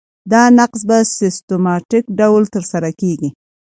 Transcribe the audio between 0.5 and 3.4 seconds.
نقض په سیستماتیک ډول ترسره کیږي.